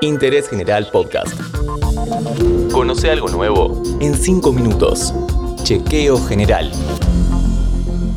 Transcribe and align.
Interés 0.00 0.48
General 0.48 0.88
Podcast. 0.90 1.32
Conoce 2.72 3.10
algo 3.10 3.28
nuevo 3.28 3.80
en 4.00 4.14
5 4.14 4.52
minutos. 4.52 5.14
Chequeo 5.62 6.18
General. 6.26 6.72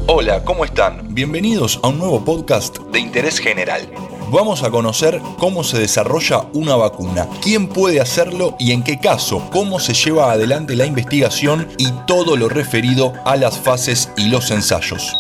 Hola, 0.08 0.44
¿cómo 0.44 0.66
están? 0.66 1.14
Bienvenidos 1.14 1.80
a 1.84 1.90
un 1.90 2.00
nuevo 2.00 2.26
podcast 2.26 2.80
de 2.92 3.00
Interés 3.00 3.40
General. 3.40 3.88
Vamos 4.32 4.64
a 4.64 4.72
conocer 4.72 5.22
cómo 5.38 5.64
se 5.64 5.78
desarrolla 5.78 6.48
una 6.54 6.76
vacuna, 6.76 7.28
quién 7.42 7.68
puede 7.68 8.02
hacerlo 8.02 8.56
y 8.58 8.72
en 8.72 8.84
qué 8.84 9.00
caso, 9.00 9.48
cómo 9.52 9.80
se 9.80 9.94
lleva 9.94 10.32
adelante 10.32 10.76
la 10.76 10.88
investigación 10.88 11.68
y 11.78 11.92
todo 12.08 12.36
lo 12.36 12.50
referido 12.50 13.14
a 13.26 13.36
las 13.36 13.60
fases 13.60 14.10
y 14.18 14.30
los 14.30 14.50
ensayos. 14.50 15.16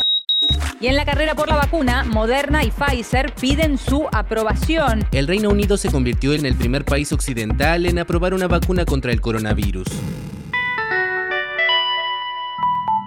Y 0.85 0.87
en 0.87 0.97
la 0.97 1.03
carrera 1.03 1.33
por 1.33 1.47
la 1.47 1.55
vacuna, 1.55 2.03
Moderna 2.03 2.63
y 2.63 2.69
Pfizer 2.69 3.33
piden 3.33 3.79
su 3.79 4.07
aprobación. 4.11 5.03
El 5.11 5.25
Reino 5.25 5.49
Unido 5.49 5.77
se 5.77 5.89
convirtió 5.89 6.33
en 6.33 6.45
el 6.45 6.53
primer 6.53 6.85
país 6.85 7.11
occidental 7.11 7.87
en 7.87 7.97
aprobar 7.97 8.35
una 8.35 8.47
vacuna 8.47 8.85
contra 8.85 9.11
el 9.11 9.19
coronavirus. 9.19 9.87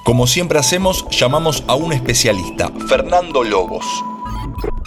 Como 0.02 0.26
siempre 0.26 0.58
hacemos, 0.58 1.06
llamamos 1.10 1.62
a 1.68 1.76
un 1.76 1.92
especialista, 1.92 2.68
Fernando 2.88 3.44
Lobos. 3.44 3.86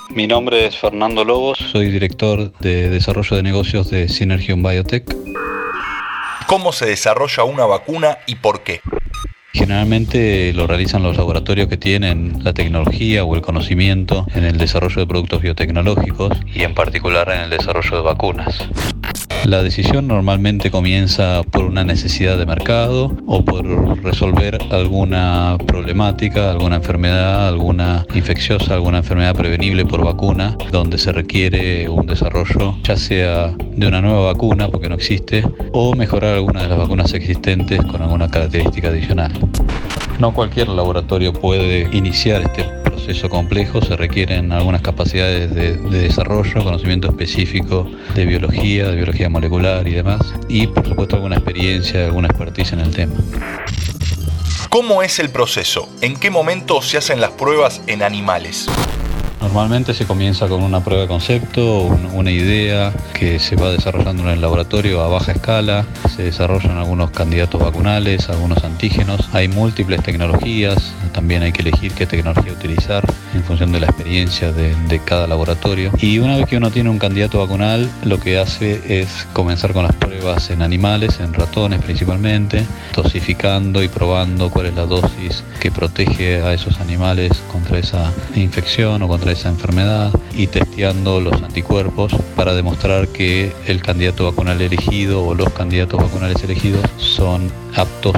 Mi 0.09 0.27
nombre 0.27 0.65
es 0.65 0.76
Fernando 0.76 1.23
Lobos, 1.23 1.59
soy 1.71 1.89
director 1.89 2.51
de 2.59 2.89
desarrollo 2.89 3.37
de 3.37 3.43
negocios 3.43 3.89
de 3.89 4.09
Synergium 4.09 4.63
Biotech. 4.63 5.15
¿Cómo 6.45 6.73
se 6.73 6.87
desarrolla 6.87 7.45
una 7.45 7.65
vacuna 7.65 8.17
y 8.27 8.35
por 8.35 8.63
qué? 8.63 8.81
Generalmente 9.53 10.53
lo 10.53 10.65
realizan 10.65 11.03
los 11.03 11.17
laboratorios 11.17 11.67
que 11.67 11.77
tienen 11.77 12.43
la 12.43 12.53
tecnología 12.53 13.25
o 13.25 13.35
el 13.35 13.41
conocimiento 13.41 14.25
en 14.33 14.45
el 14.45 14.57
desarrollo 14.57 15.01
de 15.01 15.07
productos 15.07 15.41
biotecnológicos 15.41 16.37
y 16.53 16.63
en 16.63 16.73
particular 16.73 17.29
en 17.29 17.41
el 17.41 17.49
desarrollo 17.49 17.97
de 17.97 18.01
vacunas. 18.01 18.69
La 19.45 19.63
decisión 19.63 20.07
normalmente 20.07 20.69
comienza 20.69 21.41
por 21.49 21.63
una 21.65 21.84
necesidad 21.84 22.37
de 22.37 22.45
mercado 22.45 23.11
o 23.25 23.43
por 23.43 23.65
resolver 24.03 24.59
alguna 24.70 25.57
problemática, 25.65 26.51
alguna 26.51 26.75
enfermedad, 26.75 27.48
alguna 27.48 28.05
infecciosa, 28.13 28.75
alguna 28.75 28.99
enfermedad 28.99 29.35
prevenible 29.35 29.83
por 29.83 30.05
vacuna, 30.05 30.55
donde 30.71 30.99
se 30.99 31.11
requiere 31.11 31.89
un 31.89 32.05
desarrollo 32.05 32.77
ya 32.83 32.95
sea 32.95 33.55
de 33.57 33.87
una 33.87 33.99
nueva 33.99 34.31
vacuna, 34.31 34.70
porque 34.70 34.89
no 34.89 34.95
existe, 34.95 35.43
o 35.73 35.95
mejorar 35.95 36.35
alguna 36.35 36.61
de 36.61 36.70
las 36.70 36.77
vacunas 36.77 37.11
existentes 37.13 37.81
con 37.81 38.01
alguna 38.01 38.29
característica 38.29 38.89
adicional. 38.89 39.31
No 40.20 40.33
cualquier 40.33 40.70
laboratorio 40.70 41.33
puede 41.33 41.89
iniciar 41.91 42.43
este 42.43 42.80
proceso 43.04 43.30
complejo, 43.30 43.82
se 43.82 43.96
requieren 43.96 44.52
algunas 44.52 44.82
capacidades 44.82 45.55
de, 45.55 45.74
desarrollo, 45.90 46.63
conocimiento 46.63 47.07
específico 47.07 47.90
de 48.13 48.26
biología, 48.26 48.90
de 48.90 48.96
biología 48.96 49.27
molecular 49.27 49.88
y 49.88 49.94
demás, 49.94 50.21
y 50.48 50.68
por 50.68 50.88
supuesto 50.88 51.16
alguna 51.16 51.38
experiencia, 51.38 52.05
alguna 52.05 52.27
expertise 52.27 52.74
en 52.74 52.82
el 52.82 52.91
tema. 52.91 53.13
¿Cómo 54.70 55.02
es 55.02 55.18
el 55.18 55.32
proceso? 55.32 55.90
¿En 56.02 56.16
qué 56.16 56.29
momento 56.29 56.84
se 56.84 56.98
hacen 56.98 57.20
las 57.20 57.32
pruebas 57.32 57.82
en 57.88 58.04
animales? 58.04 58.68
Normalmente 59.41 59.95
se 59.95 60.05
comienza 60.05 60.47
con 60.47 60.61
una 60.61 60.84
prueba 60.84 61.01
de 61.01 61.07
concepto, 61.07 61.85
una 62.13 62.29
idea 62.29 62.93
que 63.13 63.39
se 63.39 63.55
va 63.55 63.71
desarrollando 63.71 64.22
en 64.23 64.29
el 64.29 64.41
laboratorio 64.41 65.01
a 65.01 65.07
baja 65.07 65.31
escala, 65.31 65.83
se 66.16 66.23
desarrollan 66.23 66.78
algunos 66.78 67.09
candidatos 67.09 67.59
vacunales, 67.59 68.29
algunos 68.29 68.63
antígenos, 68.63 69.29
hay 69.33 69.47
múltiples 69.47 70.03
tecnologías, 70.03 70.94
también 71.11 71.41
hay 71.41 71.51
que 71.51 71.63
elegir 71.63 71.91
qué 71.94 72.06
tecnología 72.06 72.53
utilizar 72.53 73.03
en 73.33 73.44
función 73.44 73.72
de 73.72 73.79
la 73.79 73.88
experiencia 73.88 74.51
de, 74.51 75.01
cada 75.06 75.25
laboratorio. 75.25 75.91
Y 76.00 76.19
una 76.19 76.38
vez 76.38 76.45
que 76.45 76.57
uno 76.57 76.69
tiene 76.69 76.89
un 76.89 77.00
candidato 77.00 77.39
vacunal, 77.39 77.89
lo 78.03 78.19
que 78.19 78.38
hace 78.38 79.01
es 79.01 79.28
comenzar 79.33 79.73
con 79.73 79.83
las 79.83 79.95
pruebas 79.95 80.51
en 80.51 80.61
animales, 80.61 81.19
en 81.19 81.33
ratones 81.33 81.81
principalmente, 81.81 82.63
dosificando 82.95 83.81
y 83.81 83.88
probando 83.88 84.51
cuál 84.51 84.67
es 84.67 84.75
la 84.75 84.85
dosis 84.85 85.43
que 85.59 85.71
protege 85.71 86.41
a 86.41 86.53
esos 86.53 86.79
animales 86.79 87.31
contra 87.51 87.79
esa 87.79 88.11
infección 88.35 89.01
o 89.01 89.07
contra 89.07 89.30
esa 89.31 89.49
enfermedad 89.49 90.11
y 90.33 90.47
testeando 90.47 91.21
los 91.21 91.41
anticuerpos 91.41 92.13
para 92.35 92.53
demostrar 92.53 93.07
que 93.07 93.51
el 93.67 93.81
candidato 93.81 94.25
vacunal 94.25 94.61
elegido 94.61 95.25
o 95.25 95.35
los 95.35 95.49
candidatos 95.53 96.01
vacunales 96.01 96.43
elegidos 96.43 96.85
son 96.97 97.51
aptos 97.75 98.15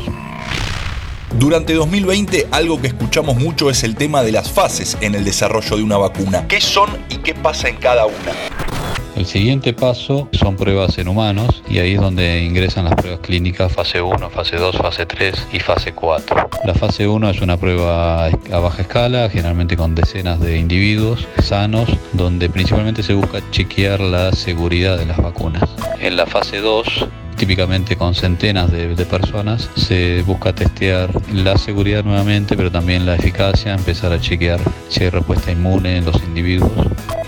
durante 1.40 1.74
2020 1.74 2.48
algo 2.52 2.80
que 2.80 2.88
escuchamos 2.88 3.36
mucho 3.38 3.70
es 3.72 3.84
el 3.84 3.96
tema 3.96 4.22
de 4.22 4.32
las 4.32 4.52
fases 4.52 4.98
en 5.02 5.16
el 5.16 5.24
desarrollo 5.24 5.78
de 5.78 5.84
una 5.84 5.98
vacuna. 5.98 6.48
¿Qué 6.48 6.62
son 6.62 6.90
y 7.10 7.18
qué 7.18 7.34
pasa 7.34 7.70
en 7.70 7.78
cada 7.78 8.06
una? 8.06 8.73
El 9.16 9.28
siguiente 9.28 9.74
paso 9.74 10.28
son 10.32 10.56
pruebas 10.56 10.98
en 10.98 11.08
humanos 11.08 11.62
y 11.70 11.78
ahí 11.78 11.94
es 11.94 12.02
donde 12.02 12.44
ingresan 12.44 12.86
las 12.86 12.96
pruebas 12.96 13.20
clínicas 13.20 13.72
fase 13.72 14.02
1, 14.02 14.30
fase 14.32 14.56
2, 14.56 14.76
fase 14.78 15.06
3 15.06 15.48
y 15.54 15.60
fase 15.60 15.94
4. 15.94 16.50
La 16.66 16.74
fase 16.74 17.08
1 17.08 17.30
es 17.30 17.42
una 17.42 17.58
prueba 17.58 18.26
a 18.26 18.60
baja 18.60 18.82
escala, 18.82 19.30
generalmente 19.30 19.78
con 19.78 19.94
decenas 19.94 20.40
de 20.40 20.58
individuos 20.58 21.28
sanos, 21.44 21.90
donde 22.14 22.50
principalmente 22.50 23.04
se 23.04 23.14
busca 23.14 23.40
chequear 23.52 24.00
la 24.00 24.32
seguridad 24.32 24.98
de 24.98 25.06
las 25.06 25.18
vacunas. 25.18 25.70
En 26.00 26.18
la 26.18 26.26
fase 26.26 26.60
2 26.60 27.08
típicamente 27.36 27.98
con 27.98 28.16
centenas 28.16 28.72
de, 28.72 28.96
personas, 29.06 29.70
se 29.76 30.22
busca 30.22 30.54
testear 30.54 31.10
la 31.34 31.58
seguridad 31.58 32.04
nuevamente, 32.04 32.56
pero 32.56 32.72
también 32.72 33.06
la 33.06 33.16
eficacia, 33.16 33.74
empezar 33.74 34.14
a 34.14 34.20
chequear 34.20 34.60
si 34.88 35.04
hay 35.04 35.10
respuesta 35.10 35.52
inmune 35.52 35.98
en 35.98 36.06
los 36.06 36.16
individuos. 36.24 36.72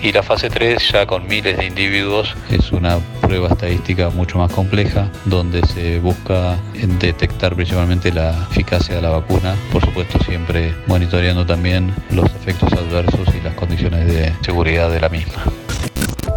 Y 0.05 0.11
la 0.11 0.21
fase 0.21 0.51
3, 0.51 0.91
ya 0.91 1.07
con 1.07 1.25
miles 1.25 1.57
de 1.57 1.65
individuos, 1.65 2.35
es 2.51 2.71
una 2.71 2.99
prueba 3.21 3.47
estadística 3.47 4.11
mucho 4.11 4.37
más 4.37 4.51
compleja, 4.51 5.09
donde 5.25 5.65
se 5.65 5.97
busca 5.99 6.59
detectar 6.99 7.55
principalmente 7.55 8.11
la 8.11 8.47
eficacia 8.51 8.97
de 8.97 9.01
la 9.01 9.09
vacuna, 9.09 9.55
por 9.71 9.83
supuesto 9.83 10.19
siempre 10.23 10.75
monitoreando 10.85 11.43
también 11.43 11.91
los 12.11 12.29
efectos 12.35 12.71
adversos 12.73 13.33
y 13.33 13.41
las 13.41 13.55
condiciones 13.55 14.05
de 14.05 14.31
seguridad 14.43 14.91
de 14.91 15.01
la 15.01 15.09
misma. 15.09 15.43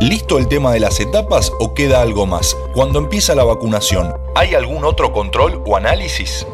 ¿Listo 0.01 0.39
el 0.39 0.49
tema 0.49 0.73
de 0.73 0.81
las 0.81 0.99
etapas 0.99 1.53
o 1.61 1.75
queda 1.75 2.01
algo 2.01 2.25
más? 2.25 2.57
Cuando 2.73 2.99
empieza 2.99 3.35
la 3.35 3.45
vacunación, 3.45 4.15
¿hay 4.35 4.55
algún 4.55 4.87
otro 4.87 5.13
control 5.13 5.63
o 5.67 5.77
análisis? 5.77 6.47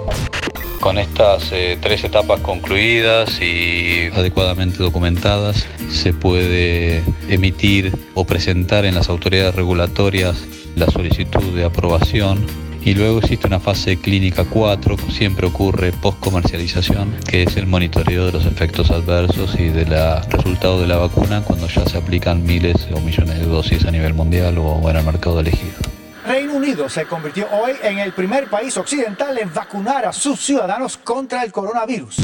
Con 0.84 0.98
estas 0.98 1.50
eh, 1.50 1.78
tres 1.80 2.04
etapas 2.04 2.40
concluidas 2.40 3.40
y 3.40 4.10
adecuadamente 4.14 4.82
documentadas, 4.82 5.66
se 5.90 6.12
puede 6.12 7.02
emitir 7.26 7.90
o 8.12 8.26
presentar 8.26 8.84
en 8.84 8.94
las 8.94 9.08
autoridades 9.08 9.54
regulatorias 9.54 10.44
la 10.76 10.84
solicitud 10.90 11.54
de 11.54 11.64
aprobación 11.64 12.44
y 12.84 12.92
luego 12.92 13.20
existe 13.20 13.46
una 13.46 13.60
fase 13.60 13.96
clínica 13.96 14.44
4, 14.44 14.98
siempre 15.10 15.46
ocurre 15.46 15.90
post 15.90 16.20
comercialización, 16.20 17.16
que 17.26 17.44
es 17.44 17.56
el 17.56 17.66
monitoreo 17.66 18.26
de 18.26 18.32
los 18.32 18.44
efectos 18.44 18.90
adversos 18.90 19.58
y 19.58 19.70
del 19.70 19.96
resultado 20.28 20.82
de 20.82 20.86
la 20.86 20.98
vacuna 20.98 21.42
cuando 21.44 21.66
ya 21.66 21.86
se 21.86 21.96
aplican 21.96 22.44
miles 22.44 22.88
o 22.94 23.00
millones 23.00 23.38
de 23.38 23.46
dosis 23.46 23.86
a 23.86 23.90
nivel 23.90 24.12
mundial 24.12 24.58
o 24.58 24.90
en 24.90 24.96
el 24.96 25.04
mercado 25.04 25.40
elegido. 25.40 25.93
Reino 26.26 26.54
Unido 26.54 26.88
se 26.88 27.04
convirtió 27.04 27.46
hoy 27.52 27.72
en 27.82 27.98
el 27.98 28.12
primer 28.12 28.48
país 28.48 28.76
occidental 28.78 29.36
en 29.38 29.52
vacunar 29.52 30.06
a 30.06 30.12
sus 30.12 30.40
ciudadanos 30.40 30.96
contra 30.96 31.44
el 31.44 31.52
coronavirus. 31.52 32.16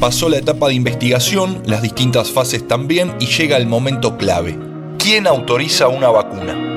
Pasó 0.00 0.28
la 0.28 0.38
etapa 0.38 0.66
de 0.66 0.74
investigación, 0.74 1.62
las 1.64 1.80
distintas 1.80 2.32
fases 2.32 2.66
también 2.66 3.14
y 3.20 3.26
llega 3.26 3.56
el 3.56 3.66
momento 3.66 4.16
clave. 4.16 4.58
¿Quién 4.98 5.28
autoriza 5.28 5.86
una 5.86 6.08
vacuna? 6.08 6.70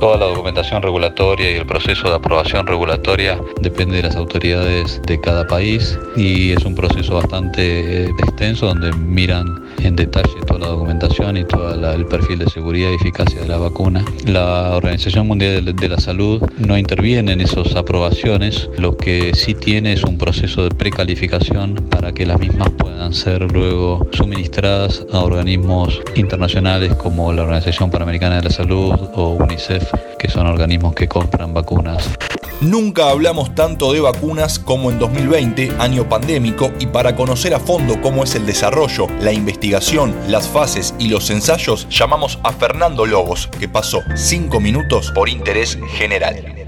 Toda 0.00 0.16
la 0.16 0.26
documentación 0.26 0.82
regulatoria 0.82 1.50
y 1.52 1.54
el 1.54 1.66
proceso 1.66 2.08
de 2.08 2.16
aprobación 2.16 2.66
regulatoria 2.66 3.38
depende 3.60 3.98
de 3.98 4.02
las 4.04 4.16
autoridades 4.16 5.00
de 5.06 5.20
cada 5.20 5.46
país 5.46 5.96
y 6.16 6.52
es 6.52 6.64
un 6.64 6.74
proceso 6.74 7.14
bastante 7.14 8.06
extenso 8.06 8.66
donde 8.66 8.92
miran 8.94 9.62
en 9.86 9.96
detalle 9.96 10.34
toda 10.46 10.60
la 10.60 10.66
documentación 10.68 11.36
y 11.36 11.44
todo 11.44 11.92
el 11.92 12.06
perfil 12.06 12.38
de 12.38 12.50
seguridad 12.50 12.90
y 12.90 12.94
eficacia 12.94 13.40
de 13.40 13.48
la 13.48 13.58
vacuna. 13.58 14.04
La 14.26 14.76
Organización 14.76 15.26
Mundial 15.26 15.74
de 15.74 15.88
la 15.88 15.98
Salud 15.98 16.42
no 16.58 16.76
interviene 16.78 17.32
en 17.32 17.40
esas 17.40 17.74
aprobaciones, 17.76 18.68
lo 18.78 18.96
que 18.96 19.34
sí 19.34 19.54
tiene 19.54 19.92
es 19.92 20.04
un 20.04 20.18
proceso 20.18 20.64
de 20.64 20.70
precalificación 20.70 21.74
para 21.90 22.12
que 22.12 22.26
las 22.26 22.38
mismas 22.38 22.70
puedan 22.70 23.12
ser 23.12 23.50
luego 23.52 24.06
suministradas 24.12 25.04
a 25.12 25.20
organismos 25.20 26.00
internacionales 26.14 26.94
como 26.94 27.32
la 27.32 27.42
Organización 27.42 27.90
Panamericana 27.90 28.36
de 28.36 28.42
la 28.42 28.50
Salud 28.50 28.94
o 29.14 29.36
UNICEF, 29.40 29.92
que 30.18 30.28
son 30.28 30.46
organismos 30.46 30.94
que 30.94 31.08
compran 31.08 31.52
vacunas. 31.54 32.10
Nunca 32.60 33.10
hablamos 33.10 33.54
tanto 33.54 33.92
de 33.92 34.00
vacunas 34.00 34.58
como 34.58 34.90
en 34.90 34.98
2020, 34.98 35.72
año 35.78 36.08
pandémico, 36.08 36.70
y 36.78 36.86
para 36.86 37.16
conocer 37.16 37.54
a 37.54 37.60
fondo 37.60 38.00
cómo 38.00 38.24
es 38.24 38.34
el 38.34 38.46
desarrollo, 38.46 39.06
la 39.20 39.32
investigación, 39.32 40.14
las 40.28 40.46
fases 40.46 40.94
y 40.98 41.08
los 41.08 41.30
ensayos, 41.30 41.88
llamamos 41.88 42.38
a 42.42 42.52
Fernando 42.52 43.06
Lobos, 43.06 43.48
que 43.58 43.68
pasó 43.68 44.02
5 44.14 44.60
minutos 44.60 45.10
por 45.12 45.28
interés 45.28 45.78
general. 45.96 46.62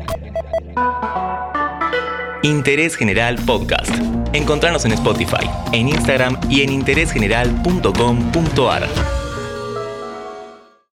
Interés 2.45 2.97
General 2.97 3.37
Podcast. 3.47 3.91
Encontrarnos 4.35 4.85
en 4.85 4.93
Spotify, 4.93 5.49
en 5.73 5.89
Instagram 5.89 6.39
y 6.51 6.61
en 6.61 6.73
interésgeneral.com.ar. 6.73 9.24